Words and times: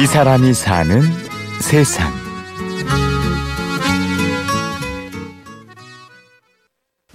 이 0.00 0.06
사람이 0.06 0.54
사는 0.54 1.02
세상. 1.60 2.12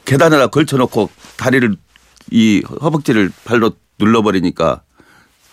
계단에다 0.04 0.48
걸쳐놓고 0.48 1.10
다리를 1.38 1.78
이 2.32 2.62
허벅지를 2.82 3.32
발로 3.46 3.72
눌러버리니까 4.00 4.84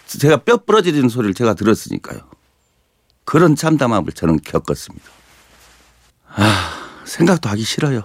제가 0.07 0.39
뼈 0.39 0.57
부러지는 0.57 1.09
소리를 1.09 1.35
제가 1.35 1.55
들었으니까요. 1.55 2.19
그런 3.25 3.55
참담함을 3.55 4.13
저는 4.13 4.41
겪었습니다. 4.45 5.07
아, 6.35 7.05
생각도 7.05 7.49
하기 7.51 7.63
싫어요. 7.63 8.03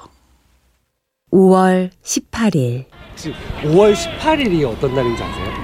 5월 1.32 1.90
18일 2.04 2.86
혹시 3.10 3.34
5월 3.64 3.96
18일이 3.96 4.70
어떤 4.70 4.94
날인지 4.94 5.24
아세요? 5.24 5.55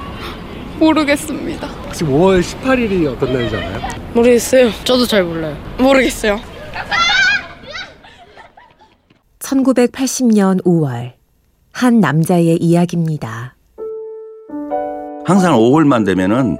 모르겠습니다. 0.81 1.67
혹시 1.67 2.03
5월 2.03 2.41
18일이 2.41 3.07
어떤 3.07 3.31
날인지 3.31 3.55
알아요? 3.55 3.79
모르겠어요. 4.15 4.71
저도 4.83 5.05
잘 5.05 5.23
몰라요. 5.23 5.55
모르겠어요. 5.77 6.39
1980년 9.39 10.63
5월 10.63 11.13
한 11.71 11.99
남자의 11.99 12.57
이야기입니다. 12.57 13.55
항상 15.23 15.55
5월만 15.55 16.03
되면은 16.05 16.57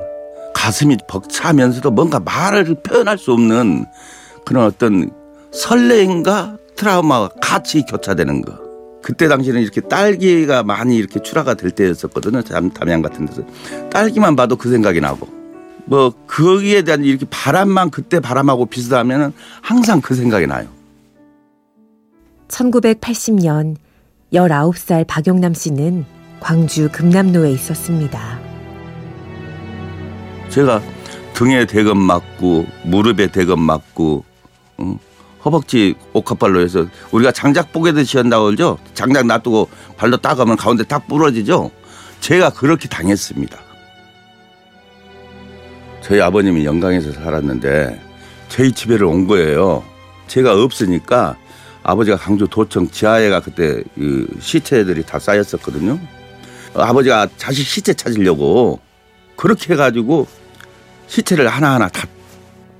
가슴이 0.54 0.98
벅차면서도 1.10 1.90
뭔가 1.90 2.20
말을 2.20 2.76
표현할 2.84 3.18
수 3.18 3.32
없는 3.34 3.85
그런 4.46 4.66
어떤 4.66 5.10
설레임과 5.52 6.58
트라우마가 6.76 7.30
같이 7.41 7.82
교차되는 7.84 8.44
거. 8.44 8.71
그때 9.02 9.28
당시에는 9.28 9.62
이렇게 9.62 9.82
딸기가 9.82 10.64
많이 10.64 10.96
이렇게 10.96 11.22
출하가 11.22 11.55
될 11.55 11.72
때였었거든요. 11.72 12.41
담- 12.44 12.70
담양 12.72 13.02
같은 13.02 13.26
데서. 13.26 13.44
딸기만 13.90 14.36
봐도 14.36 14.55
그 14.55 14.70
생각이 14.70 15.02
나고. 15.02 15.27
뭐 15.86 16.12
거기에 16.27 16.84
대한 16.84 17.04
이렇게 17.04 17.26
바람만 17.30 17.90
그때 17.90 18.20
바람하고 18.20 18.68
비슷하면은 18.68 19.34
항상 19.62 19.99
그 20.02 20.13
생각이 20.16 20.48
나요. 20.48 20.68
1980년 22.48 23.76
19살 24.34 25.05
박용남 25.07 25.54
씨는 25.54 26.05
광주 26.40 26.90
금남로에 26.91 27.52
있었습니다. 27.52 28.40
제가 30.49 30.82
등에 31.34 31.66
대검 31.66 31.98
맞고 31.98 32.66
무릎에 32.85 33.27
대검 33.27 33.62
맞고 33.62 34.24
응? 34.82 34.98
허벅지 35.44 35.96
옥합발로 36.14 36.62
해서 36.62 36.86
우리가 37.12 37.32
장작 37.32 37.72
뽀개듯이 37.72 38.18
한다고 38.18 38.46
그러죠. 38.46 38.78
장작 38.94 39.26
놔두고 39.26 39.70
발로 39.98 40.18
따가면 40.18 40.58
가운데 40.58 40.84
딱 40.84 41.08
부러지죠. 41.08 41.72
제가 42.20 42.52
그렇게 42.52 42.88
당했습니다. 42.88 43.58
저희 46.02 46.22
아버님이 46.22 46.66
영광에서 46.66 47.12
살았는데 47.12 48.02
저희 48.50 48.72
집에를 48.72 49.06
온 49.06 49.28
거예요. 49.28 49.84
제가 50.28 50.62
없으니까 50.62 51.38
아버지가 51.84 52.18
강주 52.18 52.48
도청 52.50 52.90
지하에가 52.90 53.40
그때 53.40 53.84
그 53.96 54.28
시체들이 54.40 55.04
다 55.04 55.20
쌓였었거든요. 55.20 56.00
아버지가 56.76 57.28
자식 57.38 57.66
시체 57.66 57.94
찾으려고 57.94 58.80
그렇게 59.36 59.74
해가지고 59.74 60.28
시체를 61.08 61.48
하나하나 61.48 61.90
다 61.90 62.08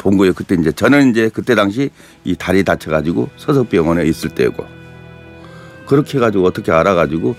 본 0.02 0.18
거예요. 0.18 0.34
그때 0.34 0.56
이제 0.56 0.72
저는 0.72 1.12
이제 1.12 1.30
그때 1.30 1.54
당시 1.54 1.92
이 2.24 2.36
다리 2.36 2.64
다쳐가지고 2.64 3.30
서석병원에 3.38 4.04
있을 4.06 4.32
때고 4.32 4.66
그렇게 5.86 6.18
해가지고 6.18 6.44
어떻게 6.46 6.72
알아가지고 6.72 7.36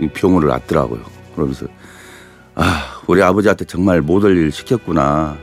이 0.00 0.08
병원을 0.08 0.48
왔더라고요. 0.48 1.00
그러면서 1.34 1.66
아 2.56 3.00
우리 3.06 3.22
아버지한테 3.22 3.64
정말 3.66 4.00
못할 4.02 4.36
일 4.36 4.50
시켰구나. 4.50 5.38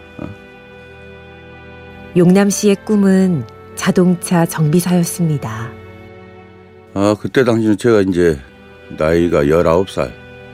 용남 2.17 2.49
씨의 2.49 2.75
꿈은 2.83 3.45
자동차 3.75 4.45
정비사였습니다. 4.45 5.71
아 6.93 7.15
그때 7.21 7.45
당시는 7.45 7.77
제가 7.77 8.01
이제 8.01 8.37
나이가 8.97 9.43
19살 9.43 10.11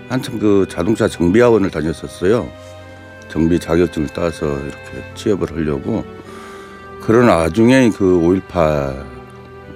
한참 0.08 0.38
그 0.38 0.68
자동차 0.70 1.08
정비학원을 1.08 1.72
다녔었어요. 1.72 2.48
정비 3.30 3.60
자격증을 3.60 4.10
따서 4.10 4.46
이렇게 4.46 5.04
취업을 5.16 5.52
하려고 5.52 6.04
그런 7.02 7.28
와중에 7.28 7.90
그 7.90 8.42
5.18 8.50 9.06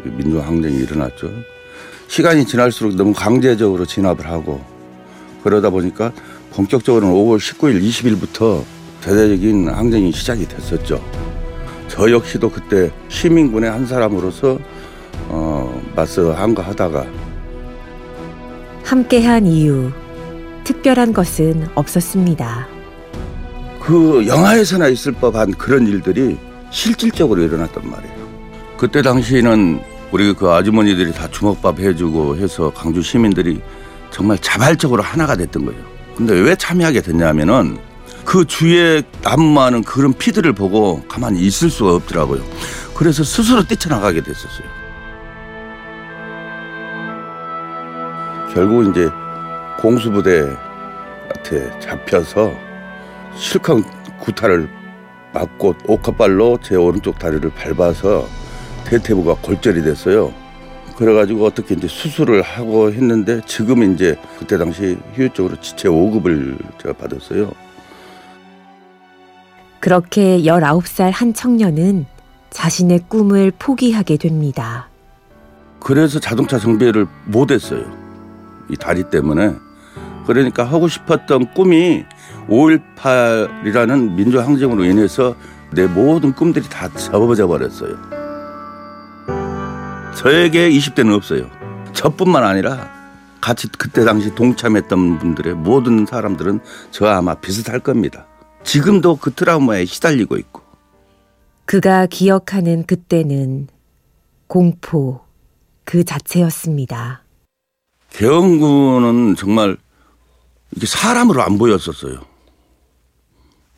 민주항쟁이 0.03 0.77
일어났죠. 0.77 1.29
시간이 2.07 2.45
지날수록 2.45 2.95
너무 2.95 3.13
강제적으로 3.13 3.85
진압을 3.85 4.25
하고 4.27 4.63
그러다 5.43 5.69
보니까 5.69 6.11
본격적으로는 6.51 7.13
5월 7.13 7.37
19일, 7.37 7.81
20일부터 7.83 8.63
대대적인 9.01 9.69
항쟁이 9.69 10.11
시작이 10.11 10.47
됐었죠. 10.47 11.03
저 11.87 12.11
역시도 12.11 12.49
그때 12.49 12.91
시민군의 13.09 13.69
한 13.69 13.85
사람으로서 13.85 14.59
어, 15.27 15.81
맞서 15.95 16.33
한가하다가 16.33 17.05
함께한 18.83 19.45
이유 19.45 19.91
특별한 20.63 21.13
것은 21.13 21.67
없었습니다. 21.75 22.78
그 23.89 24.27
영화에서나 24.27 24.87
있을 24.89 25.13
법한 25.13 25.53
그런 25.53 25.87
일들이 25.87 26.37
실질적으로 26.69 27.41
일어났단 27.41 27.89
말이에요. 27.89 28.29
그때 28.77 29.01
당시에는 29.01 29.81
우리 30.11 30.31
그 30.33 30.47
아주머니들이 30.51 31.11
다 31.11 31.27
주먹밥 31.27 31.79
해주고 31.79 32.37
해서 32.37 32.71
강주 32.71 33.01
시민들이 33.01 33.59
정말 34.11 34.37
자발적으로 34.37 35.01
하나가 35.01 35.35
됐던 35.35 35.65
거예요. 35.65 35.81
근데 36.15 36.35
왜 36.35 36.55
참여하게 36.55 37.01
됐냐면은 37.01 37.79
그 38.25 38.45
주위에 38.45 39.01
난무하는 39.23 39.83
그런 39.83 40.13
피들을 40.13 40.53
보고 40.53 41.01
가만히 41.07 41.39
있을 41.39 41.71
수가 41.71 41.95
없더라고요. 41.95 42.43
그래서 42.93 43.23
스스로 43.23 43.63
뛰쳐나가게 43.63 44.21
됐었어요. 44.21 44.67
결국 48.53 48.87
이제 48.91 49.09
공수부대한테 49.79 50.59
잡혀서 51.79 52.68
실컷 53.35 53.83
구타를 54.19 54.69
맞고 55.33 55.75
옥합발로 55.87 56.59
제 56.61 56.75
오른쪽 56.75 57.19
다리를 57.19 57.49
밟아서 57.51 58.27
대퇴부가 58.85 59.35
골절이 59.41 59.83
됐어요. 59.83 60.33
그래가지고 60.97 61.45
어떻게 61.45 61.75
이제 61.75 61.87
수술을 61.87 62.41
하고 62.41 62.91
했는데 62.91 63.41
지금 63.45 63.93
이제 63.93 64.19
그때 64.37 64.57
당시 64.57 64.97
휴유적으로 65.13 65.59
지체 65.61 65.87
5급을 65.87 66.57
제가 66.81 66.93
받았어요. 66.93 67.51
그렇게 69.79 70.39
19살 70.39 71.11
한 71.13 71.33
청년은 71.33 72.05
자신의 72.49 73.05
꿈을 73.07 73.51
포기하게 73.57 74.17
됩니다. 74.17 74.89
그래서 75.79 76.19
자동차 76.19 76.59
정비를 76.59 77.07
못했어요. 77.25 77.85
이 78.69 78.75
다리 78.75 79.03
때문에. 79.09 79.53
그러니까 80.29 80.63
하고 80.63 80.87
싶었던 80.87 81.55
꿈이 81.55 82.05
5.18이라는 82.49 84.13
민주항쟁으로 84.13 84.85
인해서 84.85 85.35
내 85.71 85.87
모든 85.87 86.33
꿈들이 86.33 86.69
다 86.69 86.87
접어져 86.93 87.47
버렸어요. 87.47 87.97
저에게 90.15 90.69
20대는 90.69 91.15
없어요. 91.15 91.49
저뿐만 91.93 92.43
아니라 92.43 92.91
같이 93.41 93.67
그때 93.69 94.05
당시 94.05 94.35
동참했던 94.35 95.17
분들의 95.17 95.55
모든 95.55 96.05
사람들은 96.05 96.59
저와 96.91 97.17
아마 97.17 97.33
비슷할 97.33 97.79
겁니다. 97.79 98.27
지금도 98.63 99.15
그 99.15 99.33
트라우마에 99.33 99.85
시달리고 99.85 100.37
있고. 100.37 100.61
그가 101.65 102.05
기억하는 102.05 102.83
그때는 102.85 103.67
공포 104.45 105.21
그 105.85 106.03
자체였습니다. 106.03 107.23
개헌군은 108.11 109.35
정말 109.35 109.77
이게 110.75 110.85
사람으로 110.85 111.41
안 111.41 111.57
보였었어요. 111.57 112.19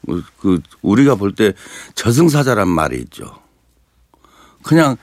그- 0.06 0.24
그 0.40 0.62
우리가 0.82 1.16
볼 1.16 1.34
때 1.36 1.54
저승사자란 1.96 2.68
말이 2.68 3.00
있죠. 3.02 3.40
그냥 4.64 4.98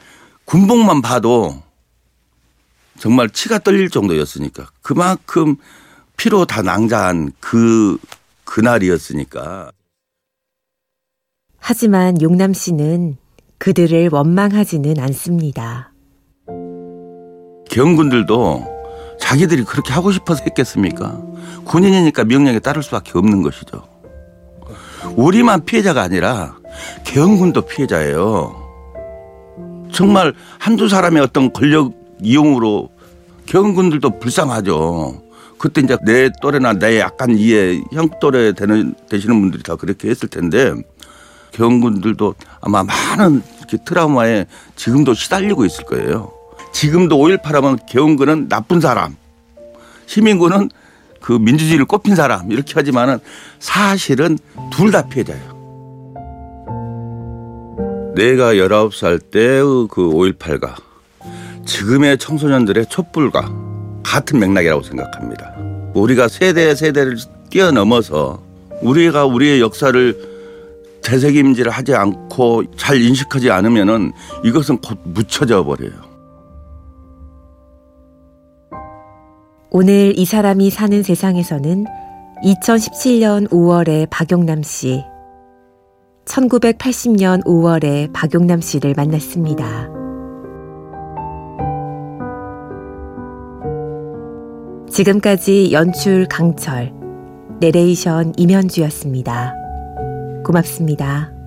군복만 0.45 1.03
봐도 1.03 1.63
정말 2.99 3.31
치가 3.31 3.59
떨릴 3.59 3.91
정도였으니까 3.91 4.71
그만큼 4.83 5.57
피로 6.17 6.45
다 6.47 6.63
낭자한 6.63 7.33
그 7.39 7.97
그날이었으니까 8.45 9.71
하지만 11.59 12.21
용남 12.23 12.53
씨는 12.55 13.17
그들을 13.59 14.09
원망하지는 14.11 14.99
않습니다. 14.99 15.93
경군들도 17.71 18.78
자기들이 19.29 19.65
그렇게 19.65 19.93
하고 19.93 20.11
싶어서 20.11 20.43
했겠습니까? 20.45 21.21
군인이니까 21.67 22.25
명령에 22.25 22.61
따를 22.61 22.83
수밖에 22.83 23.13
없는 23.15 23.43
것이죠. 23.43 23.87
우리만 25.17 25.67
피해자가 25.67 26.01
아니라 26.01 26.57
경군도 27.05 27.67
피해자예요. 27.67 28.57
정말 29.93 30.33
한두 30.59 30.89
사람의 30.89 31.23
어떤 31.23 31.53
권력 31.53 31.93
이용으로 32.23 32.89
경군들도 33.45 34.19
불쌍하죠. 34.19 35.23
그때 35.59 35.83
이제 35.83 35.99
내 36.07 36.31
또래나 36.41 36.73
내 36.73 36.99
약간 36.99 37.37
이해 37.37 37.83
형 37.93 38.09
또래 38.23 38.55
되는 38.55 38.95
되시는 39.11 39.39
분들이 39.39 39.63
다 39.63 39.77
그렇게 39.77 40.09
했을 40.09 40.29
텐데 40.29 40.73
개헌군들도 41.53 42.35
아마 42.63 42.83
많은 42.83 43.43
트라우마에 43.85 44.47
지금도 44.75 45.13
시달리고 45.13 45.67
있을 45.67 45.85
거예요. 45.85 46.33
지금도 46.73 47.19
5.18 47.19 47.53
하면 47.55 47.79
개헌군은 47.89 48.49
나쁜 48.49 48.81
사람, 48.81 49.17
시민군은 50.09 50.71
그 51.21 51.33
민주주의를 51.33 51.85
꼽힌 51.85 52.17
사람 52.17 52.51
이렇게 52.51 52.73
하지만은 52.75 53.19
사실은 53.61 54.39
둘 54.73 54.91
다 54.91 55.07
피해자예요. 55.07 55.59
내가 58.17 58.55
19살 58.55 59.31
때의 59.31 59.63
그 59.91 60.01
5.18가 60.01 60.75
지금의 61.67 62.19
청소년들의 62.19 62.87
촛불과 62.89 63.53
같은 64.03 64.41
맥락이라고 64.41 64.83
생각합니다. 64.83 65.55
우리가 65.95 66.29
세대 66.29 66.75
세대를 66.75 67.19
뛰어넘어서 67.51 68.43
우리가 68.81 69.27
우리의 69.27 69.61
역사를 69.61 70.39
되새김질을 71.03 71.71
하지 71.71 71.95
않고 71.95 72.65
잘 72.77 73.01
인식하지 73.01 73.51
않으면은 73.51 74.13
이것은 74.45 74.79
곧 74.79 74.99
묻혀져 75.05 75.65
버려요. 75.65 76.08
오늘 79.71 80.19
이 80.19 80.25
사람이 80.25 80.71
사는 80.71 81.03
세상에서는 81.03 81.85
2017년 82.43 83.49
5월에 83.51 84.09
박용남 84.09 84.63
씨, 84.63 85.05
1980년 86.25 87.45
5월에 87.45 88.11
박용남 88.15 88.63
씨를 88.63 88.95
만났습니다. 88.97 89.91
지금까지 94.89 95.71
연출 95.73 96.27
강철, 96.27 96.95
내레이션 97.61 98.33
임현주였습니다. 98.39 99.55
고맙습니다. 100.47 101.38